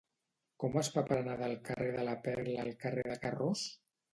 [0.63, 3.71] Com es fa per anar del carrer de la Perla al carrer de Carroç?